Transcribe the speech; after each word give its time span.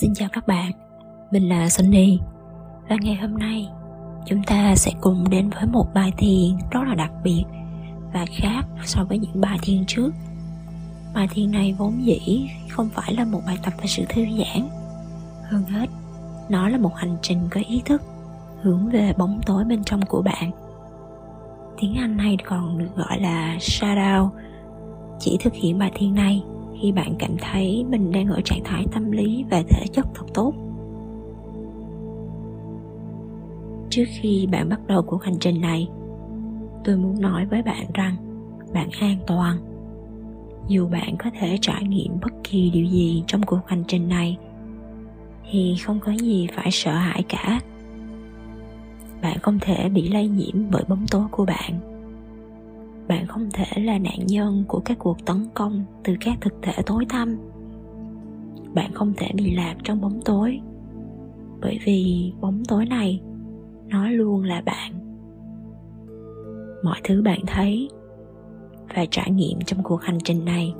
Xin 0.00 0.14
chào 0.14 0.28
các 0.32 0.46
bạn, 0.46 0.72
mình 1.30 1.48
là 1.48 1.68
Sunny. 1.68 2.18
Và 2.88 2.96
ngày 3.00 3.14
hôm 3.14 3.38
nay 3.38 3.68
chúng 4.26 4.42
ta 4.42 4.74
sẽ 4.76 4.92
cùng 5.00 5.30
đến 5.30 5.50
với 5.50 5.66
một 5.66 5.86
bài 5.94 6.12
thiền 6.16 6.56
rất 6.70 6.80
là 6.88 6.94
đặc 6.94 7.12
biệt 7.24 7.44
và 8.12 8.26
khác 8.36 8.62
so 8.84 9.04
với 9.04 9.18
những 9.18 9.40
bài 9.40 9.58
thiền 9.62 9.84
trước. 9.86 10.10
Bài 11.14 11.28
thiền 11.30 11.50
này 11.50 11.74
vốn 11.78 12.06
dĩ 12.06 12.48
không 12.68 12.88
phải 12.88 13.14
là 13.14 13.24
một 13.24 13.40
bài 13.46 13.58
tập 13.62 13.72
về 13.78 13.86
sự 13.86 14.02
thư 14.08 14.24
giãn. 14.38 14.68
Hơn 15.50 15.64
hết, 15.64 15.86
nó 16.48 16.68
là 16.68 16.78
một 16.78 16.96
hành 16.96 17.16
trình 17.22 17.38
có 17.50 17.60
ý 17.68 17.82
thức 17.84 18.02
hướng 18.62 18.90
về 18.90 19.12
bóng 19.18 19.40
tối 19.46 19.64
bên 19.64 19.84
trong 19.84 20.00
của 20.02 20.22
bạn. 20.22 20.50
Tiếng 21.80 21.94
Anh 21.94 22.18
hay 22.18 22.36
còn 22.46 22.78
được 22.78 22.96
gọi 22.96 23.20
là 23.20 23.56
shadow 23.58 24.28
Chỉ 25.18 25.38
thực 25.40 25.54
hiện 25.54 25.78
bài 25.78 25.92
thiền 25.94 26.14
này 26.14 26.42
khi 26.80 26.92
bạn 26.92 27.14
cảm 27.18 27.36
thấy 27.40 27.84
mình 27.88 28.12
đang 28.12 28.26
ở 28.26 28.40
trạng 28.44 28.64
thái 28.64 28.86
tâm 28.92 29.10
lý 29.10 29.44
và 29.50 29.62
thể 29.68 29.86
chất 29.92 30.06
thật 30.14 30.26
tốt. 30.34 30.54
Trước 33.90 34.04
khi 34.08 34.48
bạn 34.52 34.68
bắt 34.68 34.80
đầu 34.86 35.02
cuộc 35.02 35.22
hành 35.22 35.38
trình 35.40 35.60
này, 35.60 35.88
tôi 36.84 36.96
muốn 36.96 37.20
nói 37.20 37.46
với 37.46 37.62
bạn 37.62 37.86
rằng 37.94 38.16
bạn 38.74 38.88
an 39.00 39.16
toàn. 39.26 39.56
Dù 40.68 40.88
bạn 40.88 41.16
có 41.18 41.30
thể 41.40 41.58
trải 41.60 41.84
nghiệm 41.84 42.20
bất 42.22 42.32
kỳ 42.44 42.70
điều 42.70 42.86
gì 42.86 43.24
trong 43.26 43.42
cuộc 43.42 43.60
hành 43.66 43.84
trình 43.88 44.08
này, 44.08 44.38
thì 45.50 45.76
không 45.84 46.00
có 46.00 46.12
gì 46.12 46.46
phải 46.56 46.70
sợ 46.70 46.92
hãi 46.92 47.22
cả. 47.28 47.60
Bạn 49.22 49.38
không 49.42 49.58
thể 49.60 49.88
bị 49.88 50.08
lây 50.08 50.28
nhiễm 50.28 50.70
bởi 50.70 50.84
bóng 50.88 51.06
tối 51.10 51.24
của 51.30 51.44
bạn 51.44 51.89
bạn 53.10 53.26
không 53.26 53.48
thể 53.52 53.82
là 53.82 53.98
nạn 53.98 54.26
nhân 54.26 54.64
của 54.68 54.80
các 54.84 54.98
cuộc 54.98 55.26
tấn 55.26 55.46
công 55.54 55.84
từ 56.04 56.16
các 56.20 56.38
thực 56.40 56.54
thể 56.62 56.72
tối 56.86 57.06
tăm. 57.08 57.38
Bạn 58.74 58.92
không 58.94 59.12
thể 59.16 59.30
bị 59.34 59.54
lạc 59.54 59.74
trong 59.84 60.00
bóng 60.00 60.20
tối. 60.24 60.60
Bởi 61.60 61.78
vì 61.84 62.32
bóng 62.40 62.62
tối 62.68 62.86
này, 62.86 63.20
nó 63.88 64.08
luôn 64.08 64.44
là 64.44 64.62
bạn. 64.66 64.92
Mọi 66.84 67.00
thứ 67.04 67.22
bạn 67.22 67.40
thấy 67.46 67.88
và 68.94 69.04
trải 69.10 69.30
nghiệm 69.30 69.58
trong 69.66 69.82
cuộc 69.82 70.02
hành 70.02 70.18
trình 70.24 70.44
này 70.44 70.74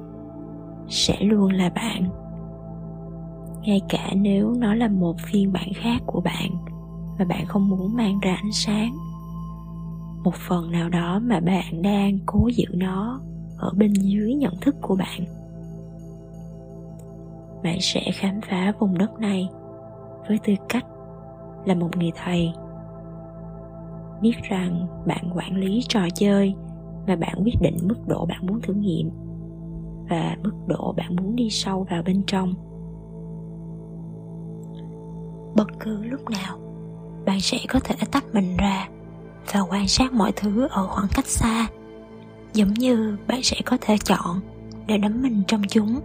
sẽ 0.88 1.20
luôn 1.20 1.52
là 1.52 1.70
bạn. 1.70 2.04
Ngay 3.62 3.80
cả 3.88 4.10
nếu 4.14 4.54
nó 4.58 4.74
là 4.74 4.88
một 4.88 5.16
phiên 5.18 5.52
bản 5.52 5.72
khác 5.74 6.02
của 6.06 6.20
bạn 6.20 6.50
mà 7.18 7.24
bạn 7.24 7.46
không 7.46 7.68
muốn 7.68 7.96
mang 7.96 8.20
ra 8.20 8.34
ánh 8.34 8.52
sáng 8.52 9.09
một 10.24 10.34
phần 10.34 10.72
nào 10.72 10.88
đó 10.88 11.18
mà 11.22 11.40
bạn 11.40 11.82
đang 11.82 12.18
cố 12.26 12.48
giữ 12.54 12.64
nó 12.72 13.20
ở 13.58 13.72
bên 13.76 13.92
dưới 13.92 14.34
nhận 14.34 14.54
thức 14.60 14.76
của 14.80 14.96
bạn. 14.96 15.20
Bạn 17.62 17.78
sẽ 17.80 18.00
khám 18.14 18.40
phá 18.40 18.72
vùng 18.78 18.98
đất 18.98 19.20
này 19.20 19.48
với 20.28 20.38
tư 20.44 20.52
cách 20.68 20.86
là 21.64 21.74
một 21.74 21.96
người 21.96 22.10
thầy. 22.24 22.52
Biết 24.22 24.34
rằng 24.42 24.86
bạn 25.06 25.30
quản 25.34 25.56
lý 25.56 25.80
trò 25.88 26.00
chơi 26.14 26.54
và 27.06 27.16
bạn 27.16 27.34
quyết 27.44 27.54
định 27.62 27.76
mức 27.82 28.08
độ 28.08 28.26
bạn 28.26 28.46
muốn 28.46 28.60
thử 28.60 28.74
nghiệm 28.74 29.10
và 30.10 30.36
mức 30.42 30.52
độ 30.66 30.94
bạn 30.96 31.16
muốn 31.16 31.36
đi 31.36 31.50
sâu 31.50 31.86
vào 31.90 32.02
bên 32.02 32.22
trong. 32.26 32.54
Bất 35.56 35.68
cứ 35.80 36.04
lúc 36.04 36.20
nào, 36.30 36.58
bạn 37.26 37.40
sẽ 37.40 37.58
có 37.68 37.80
thể 37.84 37.94
tách 38.12 38.24
mình 38.32 38.56
ra 38.56 38.88
và 39.52 39.60
quan 39.60 39.88
sát 39.88 40.12
mọi 40.12 40.32
thứ 40.36 40.68
ở 40.70 40.86
khoảng 40.86 41.08
cách 41.14 41.26
xa. 41.26 41.68
Giống 42.52 42.74
như 42.74 43.16
bạn 43.26 43.42
sẽ 43.42 43.56
có 43.64 43.78
thể 43.80 43.96
chọn 44.04 44.40
để 44.86 44.98
đắm 44.98 45.22
mình 45.22 45.42
trong 45.46 45.62
chúng 45.68 46.00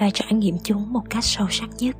và 0.00 0.10
trải 0.14 0.32
nghiệm 0.32 0.56
chúng 0.62 0.92
một 0.92 1.02
cách 1.10 1.24
sâu 1.24 1.46
sắc 1.50 1.68
nhất. 1.78 1.96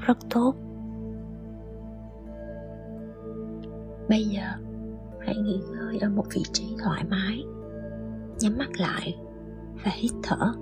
Rất 0.00 0.18
tốt. 0.30 0.54
Bây 4.08 4.24
giờ, 4.24 4.42
hãy 5.20 5.36
nghỉ 5.36 5.60
ngơi 5.70 5.98
ở 5.98 6.08
một 6.08 6.24
vị 6.34 6.42
trí 6.52 6.76
thoải 6.84 7.04
mái, 7.04 7.44
nhắm 8.40 8.58
mắt 8.58 8.80
lại 8.80 9.16
và 9.84 9.90
hít 9.94 10.10
thở. 10.22 10.52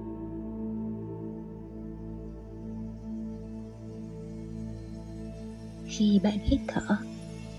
Khi 5.97 6.21
bạn 6.23 6.39
hít 6.43 6.61
thở, 6.69 6.97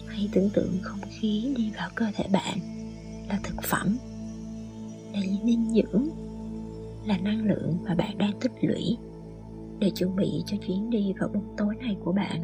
hãy 0.07 0.29
tưởng 0.31 0.49
tượng 0.53 0.77
không 0.81 0.99
khí 1.09 1.53
đi 1.57 1.71
vào 1.77 1.89
cơ 1.95 2.05
thể 2.15 2.25
bạn 2.33 2.57
là 3.29 3.39
thực 3.43 3.63
phẩm. 3.63 3.97
Là 5.13 5.19
dinh 5.45 5.73
dưỡng, 5.73 6.09
là 7.05 7.17
năng 7.17 7.45
lượng 7.45 7.77
mà 7.83 7.95
bạn 7.95 8.17
đang 8.17 8.39
tích 8.41 8.51
lũy 8.61 8.97
để 9.79 9.89
chuẩn 9.95 10.15
bị 10.15 10.43
cho 10.45 10.57
chuyến 10.67 10.89
đi 10.89 11.13
vào 11.19 11.29
bóng 11.33 11.55
tối 11.57 11.75
này 11.75 11.97
của 12.03 12.11
bạn. 12.11 12.41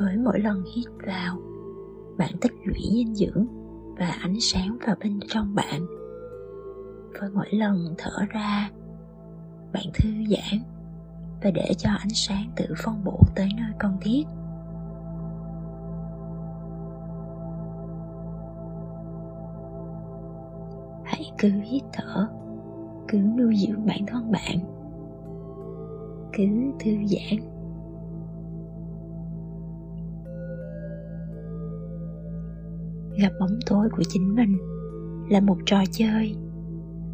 Với 0.00 0.16
mỗi 0.16 0.40
lần 0.40 0.64
hít 0.76 0.86
vào, 1.06 1.38
bạn 2.18 2.32
tích 2.40 2.52
lũy 2.64 2.80
dinh 2.92 3.14
dưỡng 3.14 3.46
và 3.98 4.06
ánh 4.06 4.40
sáng 4.40 4.78
vào 4.86 4.96
bên 5.00 5.20
trong 5.28 5.54
bạn. 5.54 5.86
Với 7.20 7.30
mỗi 7.34 7.48
lần 7.50 7.94
thở 7.98 8.26
ra, 8.28 8.70
bạn 9.72 9.84
thư 9.94 10.10
giãn 10.30 10.75
và 11.46 11.50
để 11.50 11.74
cho 11.78 11.90
ánh 11.98 12.14
sáng 12.14 12.50
tự 12.56 12.64
phân 12.84 13.04
bổ 13.04 13.20
tới 13.34 13.48
nơi 13.56 13.72
cần 13.78 13.96
thiết. 14.00 14.24
Hãy 21.04 21.32
cứ 21.38 21.48
hít 21.48 21.82
thở, 21.92 22.28
cứ 23.08 23.18
nuôi 23.18 23.56
dưỡng 23.56 23.86
bản 23.86 24.06
thân 24.06 24.32
bạn, 24.32 24.58
cứ 26.32 26.44
thư 26.80 26.90
giãn. 27.06 27.38
Gặp 33.18 33.32
bóng 33.40 33.58
tối 33.66 33.88
của 33.96 34.02
chính 34.08 34.34
mình 34.34 34.58
là 35.30 35.40
một 35.40 35.56
trò 35.66 35.78
chơi 35.90 36.36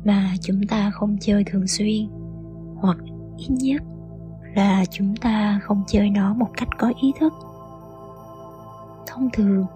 mà 0.04 0.34
chúng 0.40 0.60
ta 0.68 0.90
không 0.90 1.16
chơi 1.20 1.44
thường 1.46 1.66
xuyên 1.66 2.08
hoặc 2.76 2.98
ít 3.38 3.48
nhất 3.50 3.82
là 4.54 4.84
chúng 4.90 5.16
ta 5.16 5.60
không 5.62 5.82
chơi 5.86 6.10
nó 6.10 6.34
một 6.34 6.48
cách 6.56 6.68
có 6.78 6.92
ý 7.02 7.12
thức. 7.20 7.32
Thông 9.06 9.30
thường, 9.32 9.66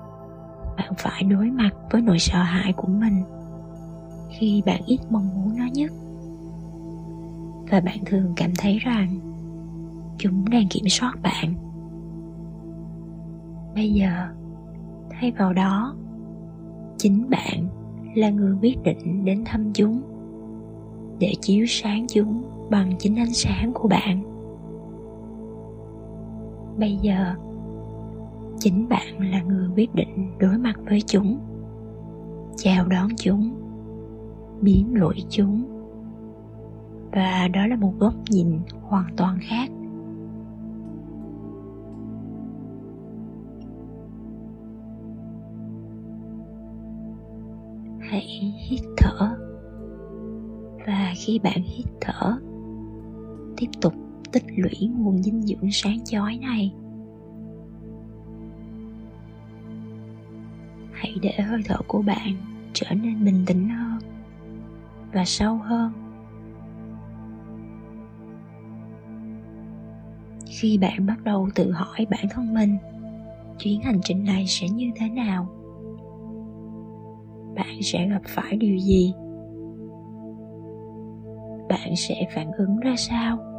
bạn 0.76 0.92
phải 0.98 1.22
đối 1.22 1.50
mặt 1.50 1.70
với 1.90 2.02
nỗi 2.02 2.18
sợ 2.18 2.42
hãi 2.42 2.72
của 2.72 2.88
mình 2.88 3.22
khi 4.30 4.62
bạn 4.66 4.82
ít 4.86 4.98
mong 5.10 5.28
muốn 5.34 5.56
nó 5.56 5.64
nhất. 5.72 5.92
Và 7.70 7.80
bạn 7.80 7.98
thường 8.06 8.32
cảm 8.36 8.50
thấy 8.58 8.78
rằng 8.78 9.08
chúng 10.18 10.50
đang 10.50 10.68
kiểm 10.70 10.88
soát 10.88 11.18
bạn. 11.22 11.54
Bây 13.74 13.92
giờ, 13.92 14.28
thay 15.10 15.32
vào 15.32 15.52
đó, 15.52 15.94
chính 16.98 17.30
bạn 17.30 17.68
là 18.14 18.30
người 18.30 18.56
quyết 18.62 18.82
định 18.82 19.24
đến 19.24 19.42
thăm 19.44 19.72
chúng 19.72 20.02
để 21.18 21.34
chiếu 21.40 21.66
sáng 21.68 22.06
chúng 22.08 22.42
bằng 22.70 22.92
chính 22.98 23.16
ánh 23.18 23.34
sáng 23.34 23.72
của 23.74 23.88
bạn 23.88 24.35
bây 26.78 26.98
giờ, 27.02 27.34
chính 28.58 28.88
bạn 28.88 29.32
là 29.32 29.42
người 29.42 29.68
quyết 29.76 29.94
định 29.94 30.38
đối 30.38 30.58
mặt 30.58 30.76
với 30.88 31.00
chúng, 31.06 31.38
chào 32.56 32.86
đón 32.88 33.08
chúng, 33.16 33.54
biến 34.60 34.94
lỗi 34.94 35.16
chúng. 35.28 35.64
Và 37.12 37.48
đó 37.54 37.66
là 37.66 37.76
một 37.76 37.92
góc 37.98 38.14
nhìn 38.30 38.60
hoàn 38.82 39.16
toàn 39.16 39.38
khác. 39.42 39.70
Hãy 48.00 48.54
hít 48.68 48.80
thở. 48.96 49.36
Và 50.86 51.12
khi 51.16 51.38
bạn 51.38 51.62
hít 51.62 51.86
thở, 52.00 52.32
tiếp 53.56 53.66
tục 53.80 53.94
tích 54.32 54.44
lũy 54.56 54.90
nguồn 54.98 55.22
dinh 55.22 55.42
dưỡng 55.42 55.70
sáng 55.72 56.04
chói 56.04 56.38
này. 56.38 56.72
Hãy 60.92 61.14
để 61.22 61.32
hơi 61.38 61.62
thở 61.64 61.76
của 61.86 62.02
bạn 62.02 62.36
trở 62.72 62.86
nên 62.94 63.24
bình 63.24 63.42
tĩnh 63.46 63.68
hơn 63.68 63.98
và 65.12 65.24
sâu 65.24 65.56
hơn. 65.56 65.92
Khi 70.46 70.78
bạn 70.78 71.06
bắt 71.06 71.24
đầu 71.24 71.48
tự 71.54 71.72
hỏi 71.72 72.06
bản 72.10 72.26
thân 72.30 72.54
mình, 72.54 72.76
chuyến 73.58 73.80
hành 73.80 74.00
trình 74.04 74.24
này 74.24 74.44
sẽ 74.46 74.68
như 74.68 74.90
thế 74.96 75.08
nào? 75.08 75.48
Bạn 77.54 77.82
sẽ 77.82 78.08
gặp 78.08 78.22
phải 78.26 78.56
điều 78.56 78.78
gì? 78.78 79.14
Bạn 81.68 81.96
sẽ 81.96 82.28
phản 82.34 82.52
ứng 82.52 82.80
ra 82.80 82.94
sao? 82.96 83.55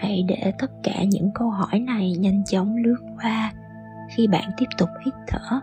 Hãy 0.00 0.22
để 0.28 0.52
tất 0.58 0.70
cả 0.82 1.04
những 1.10 1.30
câu 1.34 1.50
hỏi 1.50 1.80
này 1.80 2.12
nhanh 2.18 2.44
chóng 2.44 2.76
lướt 2.76 2.96
qua 3.22 3.52
khi 4.10 4.26
bạn 4.26 4.50
tiếp 4.56 4.66
tục 4.78 4.88
hít 5.04 5.14
thở. 5.26 5.60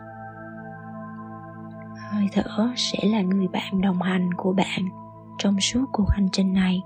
Hơi 2.12 2.28
thở 2.34 2.70
sẽ 2.76 3.00
là 3.04 3.22
người 3.22 3.48
bạn 3.48 3.82
đồng 3.82 4.02
hành 4.02 4.30
của 4.38 4.54
bạn 4.54 4.82
trong 5.38 5.60
suốt 5.60 5.86
cuộc 5.92 6.10
hành 6.10 6.28
trình 6.32 6.54
này. 6.54 6.82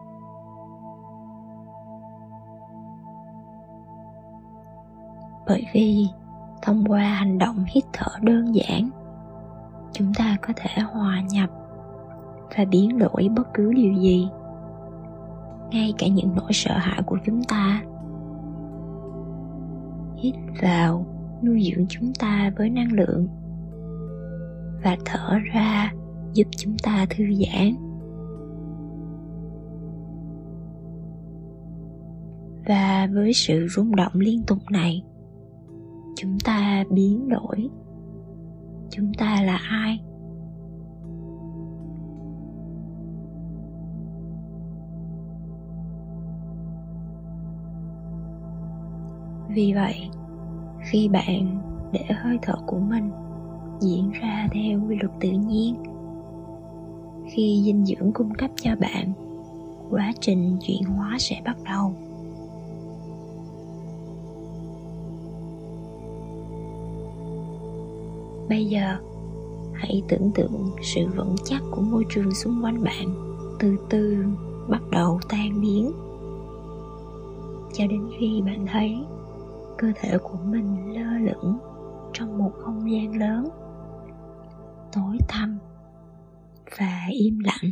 Bởi 5.47 5.65
vì 5.73 6.07
thông 6.61 6.85
qua 6.87 7.03
hành 7.03 7.37
động 7.37 7.65
hít 7.67 7.83
thở 7.93 8.11
đơn 8.21 8.55
giản, 8.55 8.89
chúng 9.93 10.13
ta 10.13 10.37
có 10.41 10.53
thể 10.55 10.83
hòa 10.83 11.21
nhập 11.29 11.49
và 12.57 12.65
biến 12.65 12.99
đổi 12.99 13.29
bất 13.35 13.53
cứ 13.53 13.73
điều 13.73 13.93
gì 13.93 14.29
ngay 15.71 15.93
cả 15.97 16.07
những 16.07 16.35
nỗi 16.35 16.53
sợ 16.53 16.77
hãi 16.77 17.01
của 17.05 17.17
chúng 17.25 17.43
ta. 17.43 17.83
Hít 20.17 20.35
vào, 20.61 21.05
nuôi 21.43 21.63
dưỡng 21.63 21.85
chúng 21.89 22.13
ta 22.19 22.51
với 22.57 22.69
năng 22.69 22.91
lượng. 22.91 23.27
Và 24.83 24.97
thở 25.05 25.37
ra, 25.53 25.93
giúp 26.33 26.47
chúng 26.57 26.75
ta 26.83 27.05
thư 27.09 27.23
giãn. 27.33 27.73
Và 32.67 33.07
với 33.13 33.33
sự 33.33 33.67
rung 33.67 33.95
động 33.95 34.13
liên 34.15 34.43
tục 34.47 34.59
này, 34.71 35.03
chúng 36.15 36.37
ta 36.45 36.83
biến 36.91 37.29
đổi. 37.29 37.69
Chúng 38.89 39.13
ta 39.13 39.41
là 39.41 39.59
ai? 39.69 39.99
Vì 49.53 49.73
vậy, 49.73 50.09
khi 50.91 51.07
bạn 51.07 51.57
để 51.91 52.03
hơi 52.09 52.39
thở 52.41 52.53
của 52.65 52.79
mình 52.79 53.11
diễn 53.79 54.11
ra 54.11 54.47
theo 54.51 54.79
quy 54.87 54.95
luật 54.95 55.11
tự 55.19 55.29
nhiên, 55.31 55.75
khi 57.31 57.61
dinh 57.65 57.85
dưỡng 57.85 58.11
cung 58.13 58.33
cấp 58.33 58.51
cho 58.55 58.71
bạn, 58.75 59.13
quá 59.89 60.11
trình 60.21 60.57
chuyển 60.67 60.83
hóa 60.83 61.17
sẽ 61.19 61.41
bắt 61.45 61.57
đầu. 61.65 61.93
Bây 68.49 68.65
giờ, 68.65 68.97
hãy 69.73 70.03
tưởng 70.07 70.31
tượng 70.35 70.71
sự 70.81 71.07
vững 71.15 71.35
chắc 71.45 71.61
của 71.71 71.81
môi 71.81 72.05
trường 72.09 72.33
xung 72.33 72.63
quanh 72.63 72.83
bạn 72.83 73.07
từ 73.59 73.77
từ 73.89 74.25
bắt 74.69 74.81
đầu 74.91 75.19
tan 75.29 75.61
biến. 75.61 75.91
Cho 77.73 77.87
đến 77.87 78.09
khi 78.19 78.41
bạn 78.45 78.65
thấy 78.71 78.97
cơ 79.81 79.91
thể 79.95 80.17
của 80.23 80.39
mình 80.45 80.93
lơ 80.93 81.31
lửng 81.31 81.59
trong 82.13 82.37
một 82.37 82.51
không 82.63 82.91
gian 82.91 83.19
lớn. 83.19 83.45
Tối 84.93 85.17
thăm 85.27 85.59
và 86.77 87.07
im 87.11 87.39
lặng. 87.39 87.71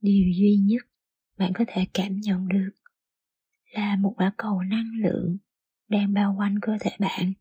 Điều 0.00 0.32
duy 0.38 0.56
nhất 0.56 0.82
bạn 1.36 1.52
có 1.54 1.64
thể 1.68 1.86
cảm 1.94 2.20
nhận 2.20 2.48
được 2.48 2.70
là 3.72 3.96
một 3.96 4.14
quả 4.16 4.32
cầu 4.36 4.62
năng 4.62 4.90
lượng 5.02 5.36
đang 5.88 6.14
bao 6.14 6.34
quanh 6.38 6.54
cơ 6.62 6.72
thể 6.80 6.90
bạn. 6.98 7.32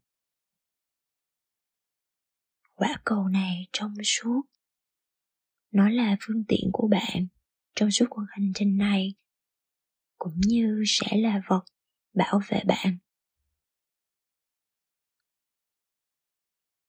Quả 2.75 3.01
cầu 3.03 3.27
này 3.27 3.67
trong 3.71 3.93
suốt 4.03 4.41
nó 5.77 5.89
là 5.89 6.17
phương 6.21 6.43
tiện 6.47 6.69
của 6.73 6.87
bạn 6.87 7.27
trong 7.75 7.91
suốt 7.91 8.05
cuộc 8.09 8.23
hành 8.29 8.51
trình 8.55 8.77
này, 8.77 9.15
cũng 10.17 10.39
như 10.47 10.83
sẽ 10.87 11.17
là 11.17 11.41
vật 11.47 11.63
bảo 12.13 12.41
vệ 12.49 12.61
bạn. 12.67 12.97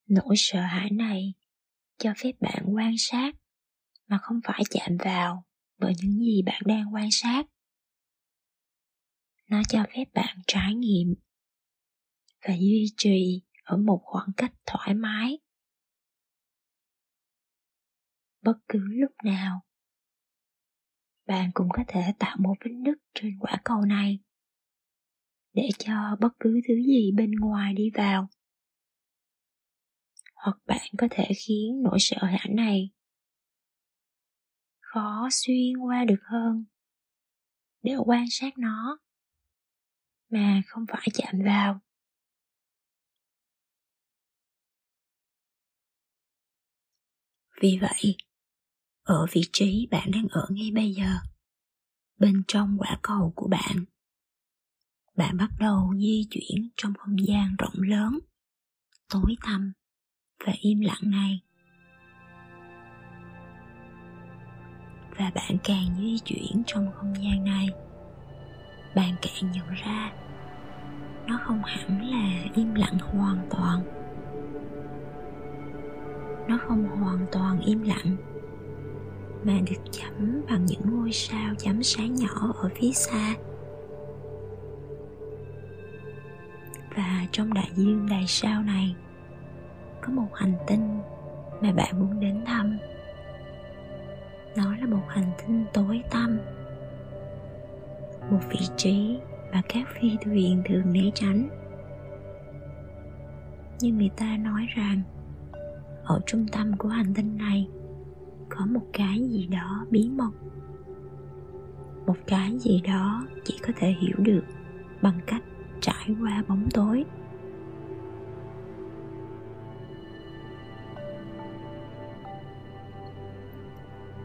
Nỗi 0.07 0.35
sợ 0.37 0.61
hãi 0.61 0.91
này 0.91 1.35
cho 1.99 2.13
phép 2.17 2.33
bạn 2.41 2.65
quan 2.75 2.95
sát 2.99 3.35
mà 4.07 4.19
không 4.19 4.41
phải 4.45 4.63
chạm 4.71 4.97
vào 5.05 5.45
bởi 5.79 5.93
những 6.03 6.19
gì 6.19 6.43
bạn 6.47 6.63
đang 6.67 6.95
quan 6.95 7.09
sát. 7.11 7.47
Nó 9.49 9.63
cho 9.69 9.85
phép 9.97 10.05
bạn 10.15 10.39
trải 10.47 10.75
nghiệm 10.75 11.15
và 12.49 12.55
duy 12.55 12.87
trì 12.97 13.43
ở 13.63 13.77
một 13.77 14.01
khoảng 14.05 14.31
cách 14.37 14.53
thoải 14.67 14.95
mái 14.95 15.39
bất 18.43 18.59
cứ 18.69 18.79
lúc 18.79 19.13
nào. 19.25 19.61
Bạn 21.27 21.51
cũng 21.55 21.69
có 21.73 21.85
thể 21.89 22.01
tạo 22.19 22.37
một 22.41 22.55
vết 22.65 22.71
nứt 22.71 22.99
trên 23.15 23.39
quả 23.41 23.61
cầu 23.65 23.81
này 23.81 24.19
để 25.53 25.69
cho 25.79 26.17
bất 26.21 26.33
cứ 26.41 26.61
thứ 26.69 26.75
gì 26.75 27.13
bên 27.17 27.31
ngoài 27.31 27.75
đi 27.75 27.91
vào. 27.95 28.29
Hoặc 30.35 30.57
bạn 30.67 30.87
có 30.99 31.07
thể 31.11 31.25
khiến 31.47 31.83
nỗi 31.83 31.99
sợ 32.01 32.17
hãi 32.21 32.49
này 32.51 32.91
khó 34.81 35.29
xuyên 35.31 35.77
qua 35.79 36.05
được 36.05 36.21
hơn 36.23 36.65
để 37.83 37.93
quan 38.07 38.25
sát 38.31 38.59
nó 38.59 38.99
mà 40.29 40.63
không 40.67 40.85
phải 40.89 41.09
chạm 41.15 41.35
vào. 41.45 41.81
Vì 47.61 47.79
vậy 47.81 48.17
ở 49.09 49.27
vị 49.33 49.41
trí 49.53 49.89
bạn 49.91 50.11
đang 50.11 50.27
ở 50.31 50.47
ngay 50.51 50.71
bây 50.75 50.93
giờ, 50.93 51.15
bên 52.19 52.43
trong 52.49 52.77
quả 52.79 52.99
cầu 53.03 53.33
của 53.37 53.49
bạn. 53.49 53.85
Bạn 55.17 55.37
bắt 55.37 55.51
đầu 55.61 55.95
di 55.99 56.27
chuyển 56.31 56.69
trong 56.77 56.95
không 56.95 57.27
gian 57.27 57.57
rộng 57.59 57.83
lớn, 57.83 58.19
tối 59.11 59.37
tăm 59.45 59.73
và 60.47 60.53
im 60.61 60.81
lặng 60.81 61.01
này. 61.03 61.41
Và 65.19 65.31
bạn 65.35 65.57
càng 65.65 65.97
di 65.99 66.19
chuyển 66.25 66.63
trong 66.67 66.93
không 66.95 67.15
gian 67.23 67.45
này, 67.45 67.69
bạn 68.95 69.15
càng 69.23 69.53
nhận 69.53 69.69
ra 69.85 70.13
nó 71.27 71.41
không 71.45 71.63
hẳn 71.65 72.11
là 72.11 72.51
im 72.55 72.75
lặng 72.75 72.99
hoàn 72.99 73.49
toàn. 73.51 73.83
Nó 76.49 76.59
không 76.69 76.87
hoàn 76.87 77.27
toàn 77.33 77.61
im 77.61 77.83
lặng 77.83 78.28
mà 79.49 79.55
được 79.71 79.83
chấm 79.91 80.43
bằng 80.49 80.65
những 80.67 80.81
ngôi 80.85 81.13
sao 81.13 81.55
chấm 81.59 81.83
sáng 81.83 82.15
nhỏ 82.15 82.53
ở 82.63 82.69
phía 82.75 82.93
xa. 82.93 83.35
Và 86.97 87.27
trong 87.33 87.55
đại 87.55 87.71
dương 87.75 88.07
đầy 88.11 88.25
sao 88.27 88.63
này, 88.63 88.95
có 90.01 90.13
một 90.13 90.35
hành 90.35 90.55
tinh 90.67 91.01
mà 91.61 91.73
bạn 91.73 92.01
muốn 92.01 92.21
đến 92.21 92.45
thăm. 92.47 92.79
Nó 94.57 94.77
là 94.77 94.87
một 94.87 95.05
hành 95.09 95.31
tinh 95.39 95.65
tối 95.73 96.03
tăm, 96.11 96.39
một 98.31 98.41
vị 98.51 98.67
trí 98.77 99.19
mà 99.53 99.63
các 99.69 99.89
phi 100.01 100.17
thuyền 100.25 100.63
thường 100.69 100.93
né 100.93 101.11
tránh. 101.15 101.49
Nhưng 103.81 103.99
người 103.99 104.11
ta 104.17 104.37
nói 104.37 104.67
rằng, 104.77 105.03
ở 106.05 106.21
trung 106.27 106.47
tâm 106.53 106.77
của 106.79 106.89
hành 106.89 107.15
tinh 107.15 107.37
này 107.37 107.69
có 108.49 108.67
một 108.67 108.87
cái 108.93 109.29
gì 109.31 109.47
đó 109.47 109.87
bí 109.91 110.09
mật. 110.09 110.31
Một 112.07 112.17
cái 112.27 112.59
gì 112.59 112.81
đó 112.87 113.27
chỉ 113.45 113.59
có 113.67 113.73
thể 113.77 113.91
hiểu 114.01 114.17
được 114.19 114.45
bằng 115.03 115.21
cách 115.27 115.43
trải 115.81 116.17
qua 116.21 116.45
bóng 116.49 116.69
tối. 116.75 117.05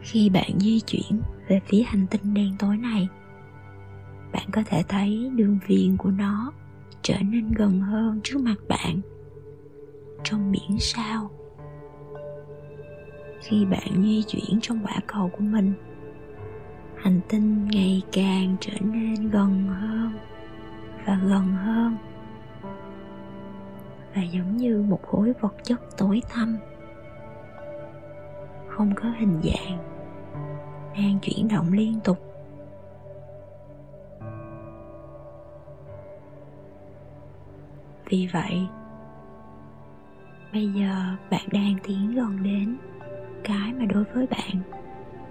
Khi 0.00 0.30
bạn 0.30 0.58
di 0.60 0.80
chuyển 0.80 1.20
về 1.48 1.60
phía 1.66 1.82
hành 1.82 2.06
tinh 2.10 2.34
đen 2.34 2.56
tối 2.58 2.76
này, 2.76 3.08
bạn 4.32 4.46
có 4.52 4.62
thể 4.66 4.82
thấy 4.88 5.30
đường 5.34 5.58
viền 5.66 5.96
của 5.96 6.10
nó 6.10 6.52
trở 7.02 7.16
nên 7.22 7.52
gần 7.52 7.80
hơn 7.80 8.20
trước 8.24 8.40
mặt 8.40 8.56
bạn, 8.68 9.00
trong 10.24 10.52
biển 10.52 10.78
sao 10.78 11.30
khi 13.44 13.64
bạn 13.64 14.02
di 14.02 14.22
chuyển 14.22 14.58
trong 14.62 14.78
quả 14.84 15.00
cầu 15.06 15.30
của 15.32 15.44
mình. 15.44 15.72
Hành 16.96 17.20
tinh 17.28 17.68
ngày 17.68 18.02
càng 18.12 18.56
trở 18.60 18.72
nên 18.80 19.30
gần 19.30 19.68
hơn 19.68 20.12
và 21.06 21.20
gần 21.22 21.46
hơn 21.46 21.96
và 24.14 24.22
giống 24.22 24.56
như 24.56 24.84
một 24.88 25.02
khối 25.02 25.32
vật 25.40 25.54
chất 25.62 25.80
tối 25.96 26.22
thâm, 26.28 26.56
không 28.68 28.94
có 28.94 29.12
hình 29.18 29.40
dạng 29.42 29.78
đang 30.96 31.18
chuyển 31.22 31.48
động 31.48 31.72
liên 31.72 32.00
tục. 32.04 32.18
Vì 38.08 38.28
vậy 38.32 38.66
bây 40.52 40.68
giờ 40.68 41.16
bạn 41.30 41.48
đang 41.52 41.74
tiến 41.82 42.14
gần 42.14 42.42
đến 42.42 42.76
cái 43.44 43.72
mà 43.72 43.84
đối 43.84 44.04
với 44.04 44.26
bạn, 44.26 44.62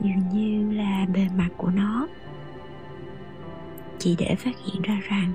dường 0.01 0.29
như 0.33 0.71
là 0.77 1.05
bề 1.13 1.27
mặt 1.37 1.49
của 1.57 1.69
nó. 1.69 2.07
Chỉ 3.97 4.15
để 4.19 4.35
phát 4.35 4.51
hiện 4.65 4.81
ra 4.81 5.01
rằng, 5.09 5.31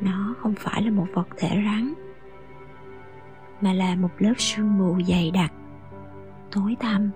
nó 0.00 0.34
không 0.38 0.54
phải 0.58 0.82
là 0.82 0.90
một 0.90 1.06
vật 1.12 1.28
thể 1.36 1.62
rắn, 1.64 1.94
mà 3.60 3.72
là 3.72 3.96
một 3.96 4.10
lớp 4.18 4.34
sương 4.38 4.78
mù 4.78 5.02
dày 5.08 5.30
đặc, 5.30 5.52
tối 6.50 6.76
tăm. 6.80 7.10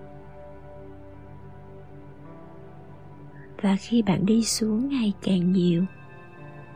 Và 3.61 3.75
khi 3.79 4.01
bạn 4.01 4.25
đi 4.25 4.43
xuống 4.43 4.89
ngày 4.89 5.13
càng 5.21 5.51
nhiều, 5.51 5.85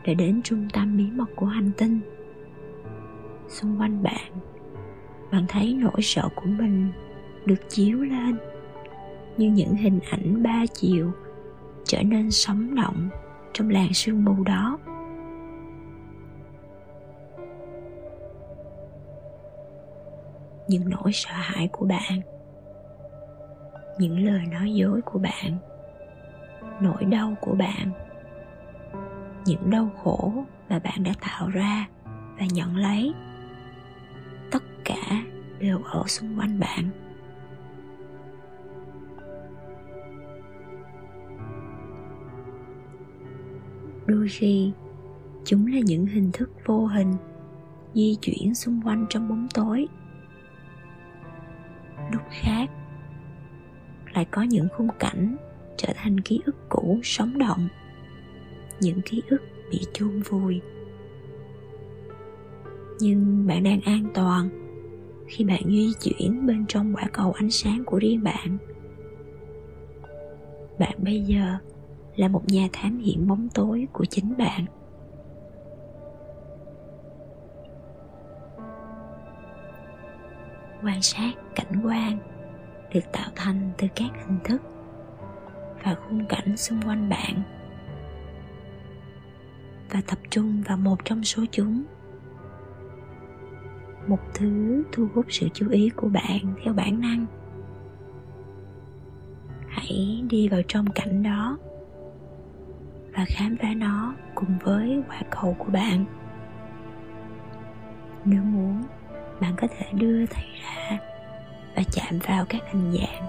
để 0.04 0.14
đến 0.14 0.40
trung 0.42 0.68
tâm 0.72 0.96
bí 0.96 1.10
mật 1.10 1.28
của 1.36 1.46
hành 1.46 1.70
tinh, 1.76 2.00
xung 3.48 3.80
quanh 3.80 4.02
bạn 4.02 4.30
bạn 5.32 5.44
thấy 5.48 5.74
nỗi 5.74 6.02
sợ 6.02 6.28
của 6.34 6.46
mình 6.46 6.88
được 7.46 7.68
chiếu 7.68 8.00
lên 8.00 8.38
như 9.36 9.50
những 9.50 9.74
hình 9.74 10.00
ảnh 10.10 10.42
ba 10.42 10.64
chiều 10.74 11.12
trở 11.84 12.02
nên 12.02 12.30
sống 12.30 12.74
động 12.74 13.08
trong 13.52 13.70
làn 13.70 13.92
sương 13.92 14.24
mù 14.24 14.44
đó. 14.44 14.78
Những 20.68 20.88
nỗi 20.90 21.12
sợ 21.12 21.32
hãi 21.32 21.68
của 21.72 21.86
bạn, 21.86 22.20
những 23.98 24.26
lời 24.26 24.42
nói 24.52 24.74
dối 24.74 25.00
của 25.04 25.18
bạn, 25.18 25.58
nỗi 26.80 27.04
đau 27.04 27.34
của 27.40 27.54
bạn, 27.54 27.90
những 29.44 29.70
đau 29.70 29.90
khổ 30.02 30.32
mà 30.68 30.78
bạn 30.78 31.02
đã 31.02 31.12
tạo 31.20 31.48
ra 31.48 31.88
và 32.38 32.46
nhận 32.52 32.76
lấy, 32.76 33.14
tất 34.50 34.62
cả 34.84 35.22
đều 35.58 35.82
ở 35.82 36.04
xung 36.06 36.38
quanh 36.38 36.60
bạn. 36.60 37.09
Đôi 44.10 44.28
khi 44.28 44.72
chúng 45.44 45.66
là 45.66 45.80
những 45.84 46.06
hình 46.06 46.30
thức 46.32 46.50
vô 46.66 46.86
hình, 46.86 47.14
di 47.94 48.16
chuyển 48.20 48.54
xung 48.54 48.80
quanh 48.84 49.06
trong 49.10 49.28
bóng 49.28 49.48
tối. 49.54 49.86
Lúc 52.12 52.22
khác, 52.30 52.70
lại 54.14 54.26
có 54.30 54.42
những 54.42 54.68
khung 54.76 54.88
cảnh 54.98 55.36
trở 55.76 55.88
thành 55.96 56.20
ký 56.20 56.40
ức 56.44 56.56
cũ 56.68 57.00
sống 57.02 57.38
động, 57.38 57.68
những 58.80 59.00
ký 59.04 59.22
ức 59.28 59.42
bị 59.70 59.80
chôn 59.92 60.22
vùi. 60.22 60.60
Nhưng 63.00 63.46
bạn 63.46 63.62
đang 63.62 63.80
an 63.80 64.10
toàn 64.14 64.48
khi 65.28 65.44
bạn 65.44 65.62
di 65.66 65.92
chuyển 66.00 66.46
bên 66.46 66.64
trong 66.68 66.94
quả 66.94 67.04
cầu 67.12 67.32
ánh 67.32 67.50
sáng 67.50 67.84
của 67.86 67.98
riêng 67.98 68.22
bạn. 68.22 68.58
Bạn 70.78 70.94
bây 70.98 71.20
giờ 71.20 71.58
là 72.16 72.28
một 72.28 72.42
nhà 72.46 72.68
thám 72.72 72.98
hiểm 72.98 73.28
bóng 73.28 73.48
tối 73.54 73.86
của 73.92 74.04
chính 74.04 74.36
bạn. 74.38 74.64
Quan 80.82 81.02
sát 81.02 81.32
cảnh 81.54 81.82
quan 81.84 82.18
được 82.94 83.12
tạo 83.12 83.30
thành 83.34 83.70
từ 83.78 83.86
các 83.96 84.10
hình 84.26 84.38
thức 84.44 84.62
và 85.84 85.94
khung 85.94 86.26
cảnh 86.28 86.56
xung 86.56 86.82
quanh 86.82 87.08
bạn 87.08 87.42
và 89.90 90.00
tập 90.06 90.18
trung 90.30 90.62
vào 90.66 90.76
một 90.76 91.04
trong 91.04 91.24
số 91.24 91.42
chúng. 91.50 91.82
Một 94.06 94.18
thứ 94.34 94.82
thu 94.92 95.08
hút 95.14 95.26
sự 95.28 95.48
chú 95.54 95.68
ý 95.70 95.90
của 95.96 96.08
bạn 96.08 96.54
theo 96.64 96.74
bản 96.74 97.00
năng. 97.00 97.26
Hãy 99.68 100.24
đi 100.30 100.48
vào 100.48 100.60
trong 100.68 100.86
cảnh 100.94 101.22
đó 101.22 101.58
và 103.20 103.26
khám 103.28 103.56
phá 103.56 103.68
nó 103.76 104.14
cùng 104.34 104.58
với 104.62 105.02
quả 105.08 105.22
cầu 105.30 105.56
của 105.58 105.70
bạn. 105.72 106.04
Nếu 108.24 108.42
muốn, 108.42 108.82
bạn 109.40 109.54
có 109.56 109.68
thể 109.78 109.86
đưa 109.92 110.26
tay 110.26 110.46
ra 110.62 110.98
và 111.76 111.82
chạm 111.92 112.18
vào 112.26 112.44
các 112.48 112.62
hình 112.72 112.92
dạng 112.92 113.26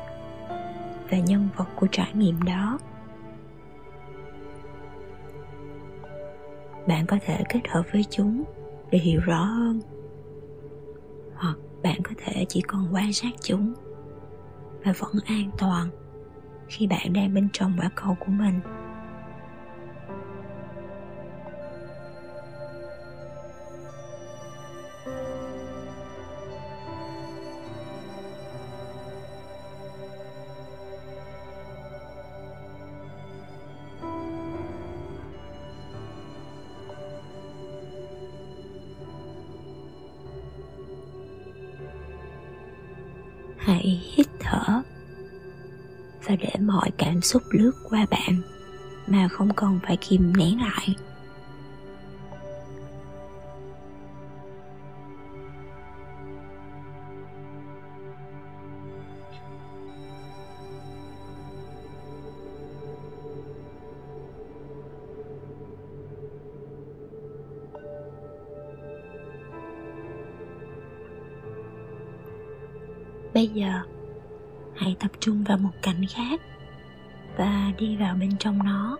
và 1.11 1.17
nhân 1.17 1.49
vật 1.55 1.67
của 1.75 1.87
trải 1.91 2.11
nghiệm 2.13 2.43
đó. 2.43 2.79
Bạn 6.87 7.05
có 7.05 7.17
thể 7.25 7.43
kết 7.49 7.61
hợp 7.69 7.83
với 7.93 8.05
chúng 8.09 8.43
để 8.91 8.99
hiểu 8.99 9.21
rõ 9.25 9.43
hơn, 9.43 9.81
hoặc 11.35 11.57
bạn 11.83 12.01
có 12.03 12.11
thể 12.17 12.45
chỉ 12.49 12.61
còn 12.61 12.87
quan 12.93 13.13
sát 13.13 13.31
chúng 13.41 13.73
và 14.85 14.93
vẫn 14.99 15.13
an 15.25 15.51
toàn 15.57 15.89
khi 16.67 16.87
bạn 16.87 17.13
đang 17.13 17.33
bên 17.33 17.49
trong 17.53 17.73
quả 17.79 17.89
cầu 17.95 18.17
của 18.19 18.31
mình. 18.31 18.59
Hãy 43.71 44.01
hít 44.15 44.27
thở. 44.39 44.81
Và 46.25 46.35
để 46.35 46.53
mọi 46.59 46.91
cảm 46.97 47.21
xúc 47.21 47.43
lướt 47.51 47.71
qua 47.89 48.05
bạn 48.11 48.41
mà 49.07 49.27
không 49.27 49.53
cần 49.53 49.79
phải 49.83 49.97
kìm 49.97 50.33
nén 50.37 50.61
lại? 50.61 50.95
Giờ, 73.53 73.81
hãy 74.75 74.95
tập 74.99 75.11
trung 75.19 75.43
vào 75.43 75.57
một 75.57 75.71
cảnh 75.81 76.05
khác 76.09 76.41
và 77.37 77.71
đi 77.77 77.97
vào 77.97 78.15
bên 78.19 78.37
trong 78.39 78.59
nó, 78.63 78.97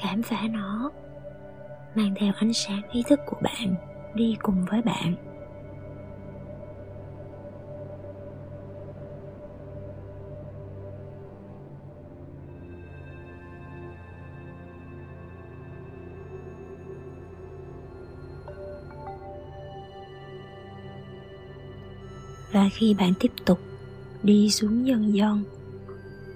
khám 0.00 0.22
phá 0.22 0.42
nó, 0.50 0.90
mang 1.94 2.14
theo 2.16 2.32
ánh 2.36 2.52
sáng 2.52 2.82
ý 2.92 3.02
thức 3.08 3.20
của 3.26 3.36
bạn 3.42 3.74
đi 4.14 4.36
cùng 4.42 4.64
với 4.70 4.82
bạn. 4.82 5.27
Và 22.58 22.68
khi 22.72 22.94
bạn 22.94 23.12
tiếp 23.20 23.32
tục 23.44 23.60
đi 24.22 24.50
xuống 24.50 24.86
dần 24.86 25.14
dần 25.14 25.44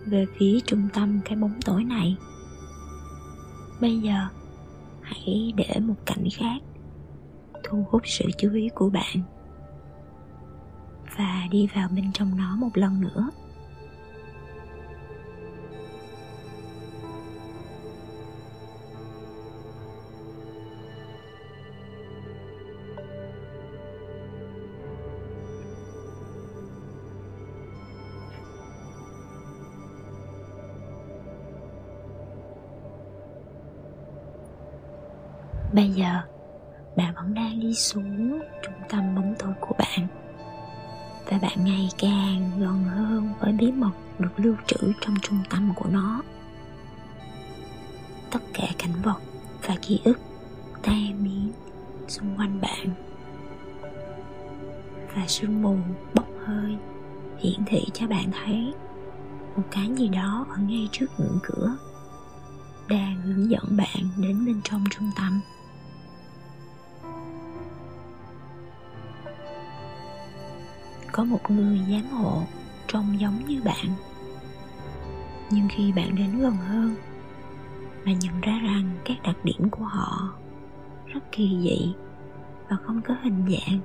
về 0.06 0.26
phía 0.38 0.60
trung 0.66 0.88
tâm 0.92 1.20
cái 1.24 1.36
bóng 1.36 1.60
tối 1.64 1.84
này, 1.84 2.16
bây 3.80 3.98
giờ 3.98 4.28
hãy 5.00 5.52
để 5.56 5.80
một 5.80 5.94
cảnh 6.06 6.24
khác 6.32 6.62
thu 7.64 7.86
hút 7.90 8.02
sự 8.04 8.24
chú 8.38 8.52
ý 8.52 8.68
của 8.74 8.90
bạn 8.90 9.16
và 11.16 11.46
đi 11.50 11.68
vào 11.74 11.88
bên 11.96 12.12
trong 12.12 12.36
nó 12.36 12.56
một 12.56 12.70
lần 12.74 13.00
nữa. 13.00 13.30
Bây 35.72 35.88
giờ, 35.88 36.20
bạn 36.96 37.14
vẫn 37.14 37.34
đang 37.34 37.60
đi 37.60 37.74
xuống 37.74 38.40
trung 38.62 38.74
tâm 38.88 39.14
bóng 39.14 39.34
tối 39.38 39.52
của 39.60 39.74
bạn. 39.78 40.06
Và 41.26 41.38
bạn 41.38 41.64
ngày 41.64 41.88
càng 41.98 42.50
gần 42.58 42.84
hơn 42.84 43.32
với 43.40 43.52
bí 43.52 43.72
mật 43.72 43.92
được 44.18 44.32
lưu 44.36 44.54
trữ 44.66 44.92
trong 45.00 45.14
trung 45.22 45.38
tâm 45.50 45.72
của 45.76 45.88
nó. 45.90 46.22
Tất 48.30 48.40
cả 48.54 48.66
cảnh 48.78 48.92
vật 49.02 49.18
và 49.62 49.76
ký 49.82 50.00
ức 50.04 50.18
tan 50.82 51.24
biến 51.24 51.52
xung 52.08 52.36
quanh 52.36 52.60
bạn. 52.60 52.86
Và 55.14 55.26
sương 55.26 55.62
mù 55.62 55.76
bốc 56.14 56.26
hơi, 56.46 56.76
hiển 57.38 57.64
thị 57.66 57.84
cho 57.94 58.06
bạn 58.06 58.30
thấy 58.32 58.74
một 59.56 59.62
cái 59.70 59.90
gì 59.96 60.08
đó 60.08 60.46
ở 60.50 60.56
ngay 60.56 60.88
trước 60.92 61.06
ngưỡng 61.18 61.38
cửa 61.42 61.76
đang 62.88 63.22
hướng 63.22 63.50
dẫn 63.50 63.76
bạn 63.76 64.08
đến 64.16 64.46
bên 64.46 64.60
trong 64.64 64.84
trung 64.90 65.10
tâm. 65.16 65.40
Có 71.12 71.24
một 71.24 71.50
người 71.50 71.80
giám 71.90 72.10
hộ 72.10 72.42
trông 72.86 73.20
giống 73.20 73.46
như 73.46 73.62
bạn. 73.64 73.86
Nhưng 75.50 75.68
khi 75.68 75.92
bạn 75.92 76.14
đến 76.16 76.38
gần 76.38 76.56
hơn, 76.56 76.94
bạn 78.06 78.18
nhận 78.18 78.40
ra 78.40 78.60
rằng 78.62 78.90
các 79.04 79.16
đặc 79.22 79.36
điểm 79.44 79.70
của 79.70 79.84
họ 79.84 80.32
rất 81.06 81.20
kỳ 81.32 81.58
dị 81.62 81.94
và 82.68 82.76
không 82.76 83.00
có 83.02 83.14
hình 83.22 83.44
dạng. 83.48 83.80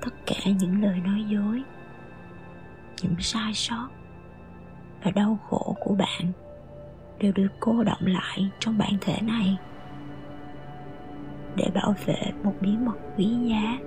Tất 0.00 0.14
cả 0.26 0.50
những 0.60 0.82
lời 0.82 1.00
nói 1.04 1.24
dối, 1.28 1.62
những 3.02 3.14
sai 3.20 3.54
sót 3.54 3.88
và 5.04 5.10
đau 5.10 5.38
khổ 5.48 5.76
của 5.80 5.94
bạn 5.94 6.32
đều 7.18 7.32
được 7.32 7.48
cô 7.60 7.84
động 7.84 8.06
lại 8.06 8.50
trong 8.58 8.78
bản 8.78 8.92
thể 9.00 9.20
này 9.22 9.56
để 11.56 11.70
bảo 11.74 11.94
vệ 12.06 12.32
một 12.42 12.54
bí 12.60 12.76
mật 12.76 12.96
quý 13.16 13.36
giá 13.44 13.78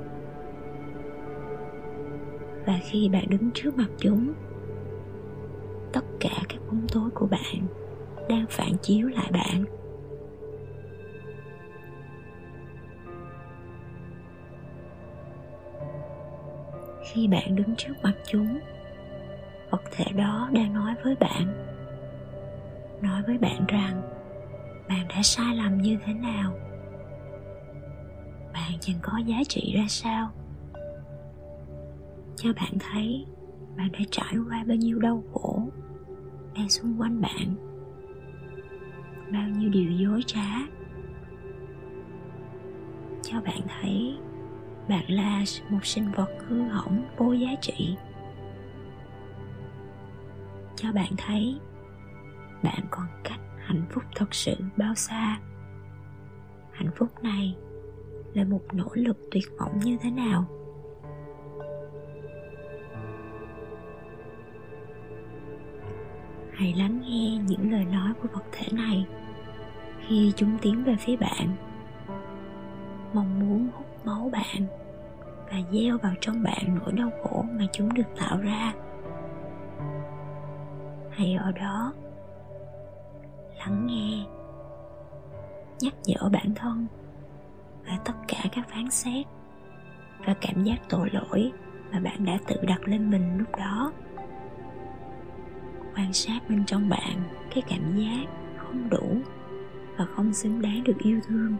và 2.69 2.79
khi 2.83 3.09
bạn 3.09 3.25
đứng 3.29 3.51
trước 3.53 3.77
mặt 3.77 3.87
chúng, 3.97 4.33
tất 5.93 6.05
cả 6.19 6.29
các 6.49 6.59
bóng 6.67 6.87
tối 6.93 7.09
của 7.13 7.27
bạn 7.27 7.67
đang 8.29 8.45
phản 8.49 8.77
chiếu 8.81 9.07
lại 9.07 9.31
bạn. 9.31 9.65
Khi 17.03 17.27
bạn 17.27 17.55
đứng 17.55 17.75
trước 17.75 17.93
mặt 18.03 18.13
chúng, 18.27 18.59
vật 19.69 19.81
thể 19.91 20.05
đó 20.15 20.49
đang 20.53 20.73
nói 20.73 20.95
với 21.03 21.15
bạn, 21.15 21.65
nói 23.01 23.21
với 23.27 23.37
bạn 23.37 23.65
rằng 23.67 24.01
bạn 24.89 25.07
đã 25.09 25.21
sai 25.23 25.55
lầm 25.55 25.77
như 25.77 25.97
thế 26.05 26.13
nào, 26.13 26.53
bạn 28.53 28.71
chẳng 28.79 28.99
có 29.01 29.17
giá 29.25 29.37
trị 29.49 29.73
ra 29.75 29.85
sao 29.87 30.31
cho 32.41 32.53
bạn 32.53 32.73
thấy 32.79 33.25
bạn 33.77 33.91
đã 33.91 33.99
trải 34.11 34.33
qua 34.49 34.63
bao 34.67 34.77
nhiêu 34.77 34.99
đau 34.99 35.23
khổ 35.33 35.69
đang 36.55 36.69
xung 36.69 37.01
quanh 37.01 37.21
bạn, 37.21 37.55
bao 39.33 39.49
nhiêu 39.49 39.69
điều 39.69 39.91
dối 39.91 40.21
trá. 40.25 40.45
Cho 43.23 43.41
bạn 43.41 43.61
thấy 43.67 44.17
bạn 44.89 45.11
là 45.11 45.43
một 45.69 45.85
sinh 45.85 46.11
vật 46.11 46.29
hư 46.47 46.61
hỏng 46.61 47.05
vô 47.17 47.33
giá 47.33 47.49
trị. 47.61 47.97
Cho 50.75 50.91
bạn 50.91 51.11
thấy 51.17 51.59
bạn 52.63 52.83
còn 52.91 53.05
cách 53.23 53.39
hạnh 53.57 53.85
phúc 53.89 54.03
thật 54.15 54.35
sự 54.35 54.55
bao 54.77 54.95
xa. 54.95 55.39
Hạnh 56.71 56.91
phúc 56.95 57.23
này 57.23 57.57
là 58.33 58.43
một 58.43 58.61
nỗ 58.73 58.89
lực 58.93 59.17
tuyệt 59.31 59.45
vọng 59.59 59.79
như 59.83 59.97
thế 60.01 60.11
nào? 60.11 60.58
Hãy 66.59 66.73
lắng 66.73 67.01
nghe 67.01 67.37
những 67.47 67.71
lời 67.71 67.85
nói 67.85 68.13
của 68.21 68.27
vật 68.33 68.43
thể 68.51 68.67
này 68.71 69.05
khi 70.07 70.33
chúng 70.35 70.57
tiến 70.61 70.83
về 70.83 70.95
phía 70.99 71.15
bạn. 71.15 71.55
Mong 73.13 73.39
muốn 73.39 73.69
hút 73.73 74.05
máu 74.05 74.29
bạn 74.31 74.67
và 75.51 75.57
gieo 75.71 75.97
vào 75.97 76.13
trong 76.21 76.43
bạn 76.43 76.75
nỗi 76.75 76.91
đau 76.91 77.09
khổ 77.23 77.45
mà 77.51 77.65
chúng 77.73 77.93
được 77.93 78.15
tạo 78.19 78.37
ra. 78.37 78.73
Hãy 81.11 81.33
ở 81.33 81.51
đó, 81.51 81.93
lắng 83.57 83.87
nghe, 83.87 84.25
nhắc 85.79 85.93
nhở 86.05 86.29
bản 86.29 86.53
thân 86.55 86.87
và 87.87 87.99
tất 88.05 88.13
cả 88.27 88.43
các 88.51 88.69
phán 88.69 88.91
xét 88.91 89.25
và 90.25 90.35
cảm 90.41 90.63
giác 90.63 90.77
tội 90.89 91.09
lỗi 91.11 91.51
mà 91.91 91.99
bạn 91.99 92.25
đã 92.25 92.37
tự 92.47 92.55
đặt 92.67 92.87
lên 92.87 93.09
mình 93.09 93.37
lúc 93.37 93.55
đó 93.57 93.91
quan 95.99 96.13
sát 96.13 96.39
bên 96.49 96.65
trong 96.65 96.89
bạn, 96.89 97.21
cái 97.53 97.63
cảm 97.69 97.97
giác 97.97 98.25
không 98.57 98.89
đủ 98.89 99.17
và 99.97 100.05
không 100.05 100.33
xứng 100.33 100.61
đáng 100.61 100.83
được 100.83 100.97
yêu 100.99 101.19
thương. 101.27 101.57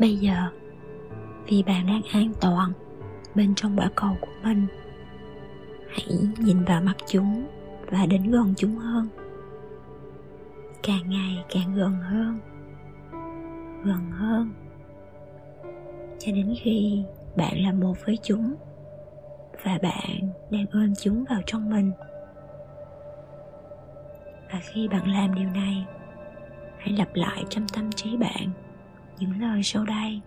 Bây 0.00 0.16
giờ, 0.16 0.36
vì 1.46 1.62
bạn 1.62 1.86
đang 1.86 2.02
an 2.02 2.32
toàn 2.40 2.72
bên 3.34 3.54
trong 3.54 3.76
quả 3.78 3.90
cầu 3.94 4.16
của 4.20 4.32
mình, 4.42 4.66
hãy 5.88 6.18
nhìn 6.38 6.64
vào 6.64 6.82
mắt 6.82 6.94
chúng 7.06 7.55
và 7.90 8.06
đến 8.06 8.30
gần 8.30 8.54
chúng 8.56 8.76
hơn. 8.76 9.08
Càng 10.82 11.10
ngày 11.10 11.44
càng 11.48 11.74
gần 11.74 11.92
hơn 11.92 12.40
gần 13.86 14.10
hơn. 14.10 14.52
Cho 16.18 16.32
đến 16.32 16.54
khi 16.62 17.04
bạn 17.36 17.58
là 17.58 17.72
một 17.72 17.94
với 18.06 18.18
chúng 18.22 18.54
và 19.64 19.78
bạn 19.82 20.30
đang 20.50 20.66
ôm 20.72 20.94
chúng 21.00 21.24
vào 21.30 21.40
trong 21.46 21.70
mình. 21.70 21.92
Và 24.52 24.60
khi 24.62 24.88
bạn 24.88 25.10
làm 25.10 25.34
điều 25.34 25.50
này, 25.50 25.86
hãy 26.78 26.92
lặp 26.98 27.14
lại 27.14 27.44
trong 27.48 27.66
tâm 27.74 27.92
trí 27.92 28.16
bạn 28.16 28.50
những 29.18 29.40
lời 29.40 29.62
sau 29.62 29.84
đây. 29.84 30.20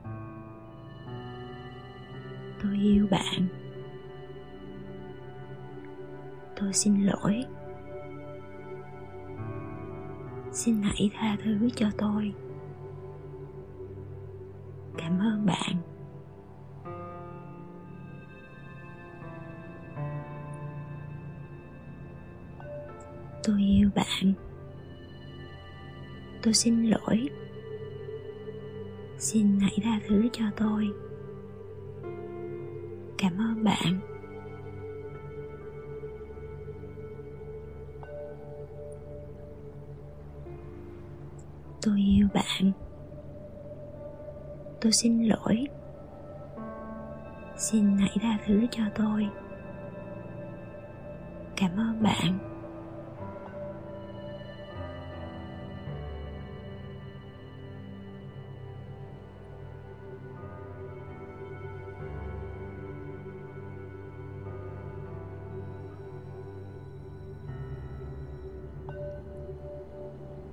Tôi 2.63 2.77
yêu 2.81 3.07
bạn 3.11 3.58
tôi 6.59 6.73
xin 6.73 7.05
lỗi. 7.05 7.45
Xin 10.51 10.81
hãy 10.81 11.09
tha 11.13 11.37
thứ 11.43 11.69
cho 11.75 11.87
tôi. 11.97 12.33
Cảm 14.97 15.19
ơn 15.19 15.45
bạn. 15.45 15.75
Tôi 23.43 23.61
yêu 23.61 23.89
bạn. 23.95 24.33
Tôi 26.43 26.53
xin 26.53 26.83
lỗi. 26.83 27.29
Xin 29.17 29.59
hãy 29.59 29.79
tha 29.83 29.99
thứ 30.07 30.27
cho 30.33 30.45
tôi. 30.57 30.89
Cảm 33.17 33.37
ơn 33.37 33.63
bạn. 33.63 34.18
Tôi 41.89 41.99
yêu 41.99 42.27
bạn. 42.33 42.71
Tôi 44.81 44.91
xin 44.91 45.23
lỗi. 45.23 45.67
Xin 47.57 47.97
hãy 47.97 48.17
tha 48.21 48.37
thứ 48.45 48.65
cho 48.71 48.83
tôi. 48.95 49.27
Cảm 51.55 51.71
ơn 51.77 52.03
bạn. 52.03 52.48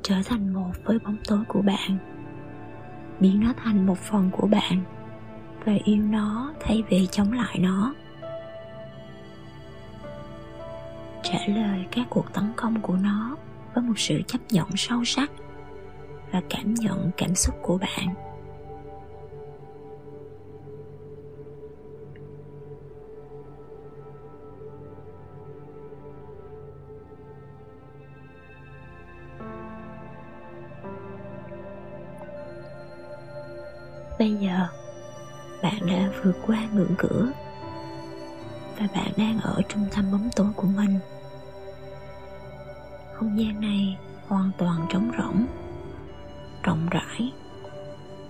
Trở 0.08 0.16
thành 0.24 0.52
một 0.54 0.72
với 0.84 0.98
bóng 0.98 1.16
tối 1.28 1.38
của 1.48 1.62
bạn, 1.62 1.98
biến 3.20 3.40
nó 3.40 3.52
thành 3.56 3.86
một 3.86 3.98
phần 3.98 4.30
của 4.32 4.46
bạn 4.46 4.82
và 5.64 5.72
yêu 5.84 6.02
nó 6.02 6.52
thay 6.60 6.82
vì 6.88 7.08
chống 7.10 7.32
lại 7.32 7.58
nó. 7.58 7.94
Trả 11.22 11.38
lời 11.46 11.86
các 11.90 12.06
cuộc 12.10 12.32
tấn 12.32 12.44
công 12.56 12.80
của 12.80 12.96
nó 12.96 13.36
với 13.74 13.84
một 13.84 13.98
sự 13.98 14.22
chấp 14.26 14.38
nhận 14.50 14.66
sâu 14.76 15.04
sắc 15.04 15.30
và 16.32 16.42
cảm 16.50 16.74
nhận 16.74 17.10
cảm 17.16 17.34
xúc 17.34 17.54
của 17.62 17.78
bạn. 17.78 18.25
Vượt 36.26 36.36
qua 36.46 36.68
ngưỡng 36.72 36.94
cửa. 36.98 37.32
Và 38.78 38.88
bạn 38.94 39.12
đang 39.16 39.40
ở 39.40 39.62
trung 39.68 39.86
tâm 39.94 40.12
bóng 40.12 40.28
tối 40.36 40.46
của 40.56 40.66
mình. 40.76 40.98
Không 43.14 43.38
gian 43.38 43.60
này 43.60 43.98
hoàn 44.26 44.50
toàn 44.58 44.86
trống 44.90 45.10
rỗng, 45.18 45.46
rộng 46.62 46.88
rãi 46.90 47.32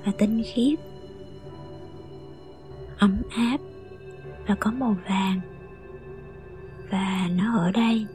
và 0.05 0.13
tinh 0.19 0.43
khiết. 0.55 0.79
Ấm 2.99 3.23
áp 3.31 3.59
và 4.47 4.55
có 4.61 4.71
màu 4.71 4.97
vàng. 5.09 5.41
Và 6.91 7.29
nó 7.37 7.59
ở 7.59 7.73
đây 7.73 8.07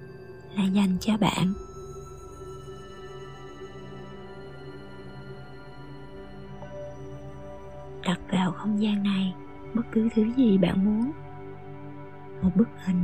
là 0.58 0.64
dành 0.64 0.98
cho 1.00 1.18
bạn. 1.18 1.54
Đặt 8.04 8.20
vào 8.32 8.52
không 8.52 8.82
gian 8.82 9.04
này 9.04 9.34
bất 9.74 9.82
cứ 9.92 10.10
thứ 10.16 10.24
gì 10.38 10.58
bạn 10.58 10.86
muốn. 10.86 11.12
Một 12.42 12.50
bức 12.56 12.68
hình, 12.86 13.02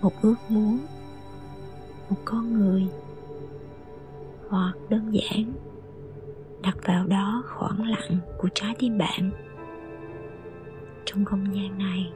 một 0.00 0.12
ước 0.22 0.36
muốn, 0.48 0.78
một 2.10 2.16
con 2.24 2.52
người, 2.52 2.88
hoặc 4.48 4.74
đơn 4.88 5.10
giản 5.12 5.52
đặt 6.62 6.76
vào 6.84 7.06
đó 7.06 7.42
khoảng 7.46 7.88
lặng 7.88 8.18
của 8.38 8.48
trái 8.54 8.74
tim 8.78 8.98
bạn. 8.98 9.30
Trong 11.04 11.24
không 11.24 11.54
gian 11.54 11.78
này, 11.78 12.12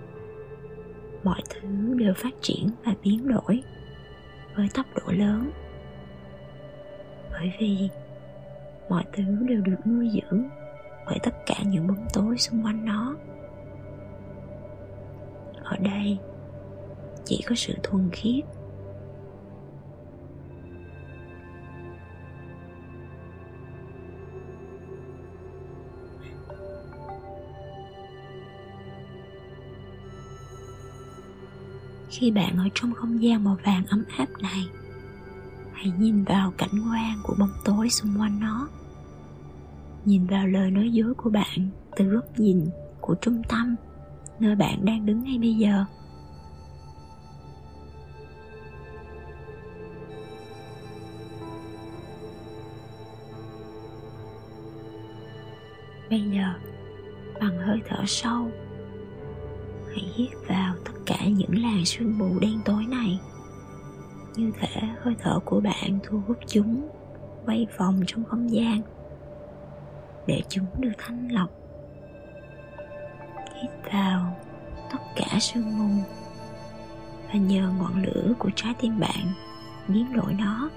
mọi 1.24 1.40
thứ 1.50 1.94
đều 1.94 2.14
phát 2.14 2.34
triển 2.40 2.68
và 2.84 2.94
biến 3.02 3.28
đổi 3.28 3.62
với 4.56 4.68
tốc 4.74 4.86
độ 4.94 5.12
lớn. 5.12 5.50
Bởi 7.30 7.52
vì 7.60 7.88
mọi 8.88 9.04
thứ 9.12 9.22
đều 9.48 9.60
được 9.60 9.86
nuôi 9.86 10.10
dưỡng 10.14 10.44
bởi 11.06 11.18
tất 11.22 11.34
cả 11.46 11.54
những 11.66 11.86
bóng 11.86 12.06
tối 12.12 12.38
xung 12.38 12.64
quanh 12.64 12.84
nó. 12.84 13.16
Ở 15.64 15.76
đây, 15.76 16.18
chỉ 17.24 17.44
có 17.48 17.54
sự 17.54 17.74
thuần 17.82 18.10
khiết. 18.12 18.44
Khi 32.10 32.30
bạn 32.30 32.58
ở 32.58 32.64
trong 32.74 32.94
không 32.94 33.22
gian 33.22 33.44
màu 33.44 33.56
vàng 33.64 33.86
ấm 33.86 34.04
áp 34.18 34.26
này, 34.42 34.68
hãy 35.72 35.92
nhìn 35.98 36.24
vào 36.24 36.52
cảnh 36.58 36.70
quan 36.70 37.20
của 37.22 37.34
bóng 37.38 37.52
tối 37.64 37.90
xung 37.90 38.20
quanh 38.20 38.40
nó 38.40 38.68
nhìn 40.04 40.26
vào 40.26 40.46
lời 40.46 40.70
nói 40.70 40.90
dối 40.92 41.14
của 41.14 41.30
bạn 41.30 41.68
từ 41.96 42.04
góc 42.04 42.24
nhìn 42.36 42.66
của 43.00 43.14
trung 43.14 43.42
tâm, 43.48 43.76
nơi 44.40 44.56
bạn 44.56 44.84
đang 44.84 45.06
đứng 45.06 45.24
ngay 45.24 45.38
bây 45.38 45.54
giờ. 45.54 45.84
Bây 56.10 56.20
giờ, 56.20 56.54
bằng 57.40 57.58
hơi 57.58 57.80
thở 57.88 58.04
sâu, 58.06 58.50
hãy 59.86 60.12
hít 60.14 60.30
vào 60.48 60.74
tất 60.84 60.92
cả 61.06 61.26
những 61.26 61.62
làn 61.62 61.84
sương 61.84 62.18
mù 62.18 62.38
đen 62.40 62.60
tối 62.64 62.84
này. 62.88 63.20
Như 64.36 64.52
thể 64.60 64.80
hơi 65.02 65.14
thở 65.22 65.38
của 65.44 65.60
bạn 65.60 65.98
thu 66.02 66.22
hút 66.26 66.38
chúng, 66.46 66.88
quay 67.46 67.66
vòng 67.78 68.00
trong 68.06 68.24
không 68.24 68.50
gian 68.50 68.82
để 70.26 70.42
chúng 70.48 70.66
được 70.78 70.92
thanh 70.98 71.28
lọc. 71.33 71.50
Hít 73.62 73.70
vào 73.92 74.37
tất 74.92 74.98
cả 75.16 75.38
sương 75.40 75.78
mù 75.78 76.02
và 77.28 77.35
nhờ 77.35 77.72
ngọn 77.78 78.02
lửa 78.02 78.33
của 78.38 78.50
trái 78.56 78.74
tim 78.80 79.00
bạn 79.00 79.26
biến 79.88 80.12
đổi 80.12 80.35
nó. 80.35 80.70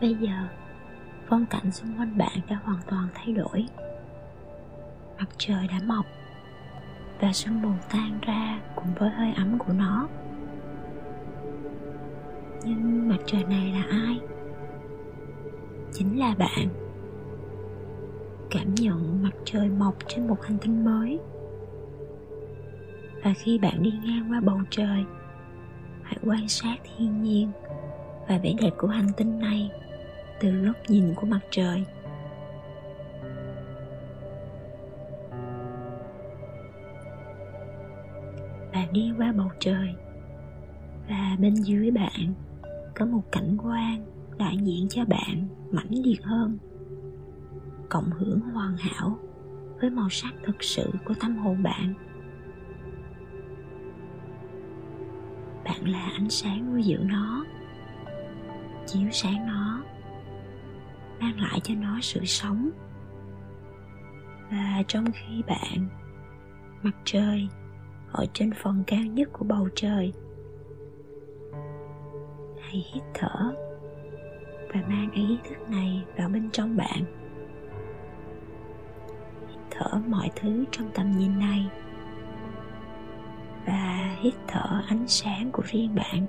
Bây 0.00 0.14
giờ, 0.14 0.48
phong 1.26 1.46
cảnh 1.46 1.70
xung 1.70 1.98
quanh 1.98 2.18
bạn 2.18 2.38
đã 2.48 2.56
hoàn 2.64 2.80
toàn 2.90 3.08
thay 3.14 3.32
đổi. 3.32 3.66
Mặt 5.18 5.28
trời 5.38 5.68
đã 5.68 5.78
mọc 5.86 6.06
và 7.20 7.32
sương 7.32 7.62
mù 7.62 7.70
tan 7.90 8.18
ra 8.22 8.60
cùng 8.76 8.94
với 8.98 9.10
hơi 9.10 9.32
ấm 9.36 9.58
của 9.58 9.72
nó. 9.72 10.08
Nhưng 12.64 13.08
mặt 13.08 13.18
trời 13.26 13.44
này 13.44 13.72
là 13.72 13.86
ai? 13.90 14.20
Chính 15.92 16.18
là 16.18 16.34
bạn. 16.38 16.68
Cảm 18.50 18.74
nhận 18.74 19.22
mặt 19.22 19.34
trời 19.44 19.68
mọc 19.68 19.94
trên 20.08 20.26
một 20.26 20.42
hành 20.42 20.58
tinh 20.58 20.84
mới. 20.84 21.18
Và 23.24 23.34
khi 23.36 23.58
bạn 23.58 23.82
đi 23.82 23.92
ngang 24.04 24.32
qua 24.32 24.40
bầu 24.40 24.60
trời, 24.70 25.04
hãy 26.02 26.16
quan 26.24 26.48
sát 26.48 26.76
thiên 26.84 27.22
nhiên 27.22 27.50
và 28.28 28.38
vẻ 28.38 28.54
đẹp 28.60 28.70
của 28.78 28.88
hành 28.88 29.08
tinh 29.16 29.38
này 29.38 29.70
từ 30.40 30.50
góc 30.50 30.76
nhìn 30.88 31.14
của 31.14 31.26
mặt 31.26 31.40
trời. 31.50 31.84
Bạn 38.72 38.92
đi 38.92 39.12
qua 39.18 39.32
bầu 39.32 39.48
trời, 39.60 39.94
và 41.08 41.36
bên 41.40 41.54
dưới 41.54 41.90
bạn 41.90 42.34
có 42.94 43.06
một 43.06 43.22
cảnh 43.32 43.56
quan 43.62 44.06
đại 44.38 44.56
diện 44.62 44.88
cho 44.88 45.04
bạn 45.04 45.48
mãnh 45.70 46.02
liệt 46.04 46.24
hơn. 46.24 46.58
Cộng 47.88 48.10
hưởng 48.10 48.40
hoàn 48.40 48.76
hảo 48.76 49.18
với 49.80 49.90
màu 49.90 50.08
sắc 50.08 50.34
thực 50.42 50.62
sự 50.62 50.90
của 51.04 51.14
tâm 51.20 51.36
hồn 51.36 51.62
bạn. 51.62 51.94
Bạn 55.64 55.88
là 55.88 56.10
ánh 56.12 56.30
sáng 56.30 56.72
nuôi 56.72 56.82
dưỡng 56.82 57.08
nó, 57.08 57.44
chiếu 58.86 59.08
sáng 59.12 59.46
nó 59.46 59.57
mang 61.20 61.40
lại 61.40 61.60
cho 61.62 61.74
nó 61.74 61.98
sự 62.02 62.24
sống. 62.24 62.70
Và 64.50 64.82
trong 64.88 65.04
khi 65.12 65.42
bạn 65.46 65.88
mặt 66.82 66.96
trời 67.04 67.48
ở 68.12 68.26
trên 68.32 68.52
phần 68.52 68.84
cao 68.86 69.04
nhất 69.04 69.28
của 69.32 69.44
bầu 69.44 69.68
trời, 69.74 70.12
hãy 72.60 72.84
hít 72.92 73.02
thở 73.14 73.54
và 74.74 74.82
mang 74.88 75.10
ý 75.12 75.38
thức 75.48 75.70
này 75.70 76.04
vào 76.16 76.28
bên 76.28 76.50
trong 76.50 76.76
bạn. 76.76 77.04
Hít 79.48 79.60
thở 79.70 80.00
mọi 80.08 80.30
thứ 80.36 80.64
trong 80.70 80.90
tầm 80.94 81.10
nhìn 81.10 81.38
này 81.38 81.68
và 83.66 84.16
hít 84.20 84.34
thở 84.46 84.82
ánh 84.88 85.08
sáng 85.08 85.50
của 85.52 85.62
riêng 85.66 85.94
bạn. 85.94 86.26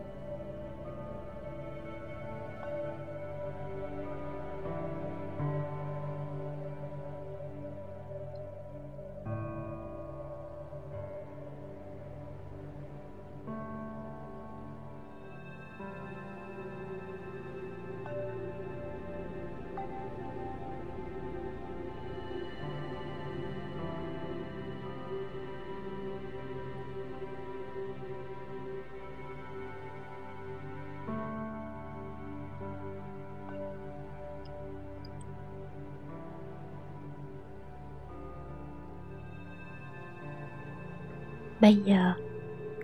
Bây 41.62 41.76
giờ, 41.76 42.14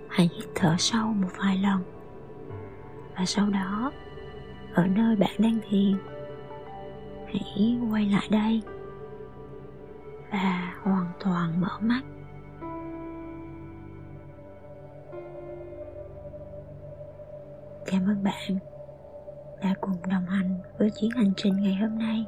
hãy 0.10 0.30
hít 0.36 0.46
thở 0.56 0.76
sâu 0.78 1.08
một 1.08 1.30
vài 1.38 1.58
lần. 1.58 1.84
Và 3.16 3.26
sau 3.26 3.50
đó, 3.50 3.92
ở 4.74 4.88
nơi 4.88 5.16
bạn 5.16 5.36
đang 5.40 5.60
thiền, 5.70 5.98
hãy 7.26 7.78
quay 7.92 8.06
lại 8.06 8.28
đây 8.32 8.62
và 10.32 10.74
hoàn 10.84 11.06
toàn 11.20 11.62
mở 11.62 11.80
mắt. 11.82 12.02
Cảm 17.86 18.08
ơn 18.08 18.24
bạn 18.24 18.58
đã 19.62 19.74
cùng 19.82 19.98
đồng 20.10 20.26
hành 20.26 20.60
với 20.78 20.90
chuyến 20.90 21.12
hành 21.12 21.32
trình 21.38 21.56
ngày 21.62 21.76
hôm 21.76 22.00
nay. 22.00 22.26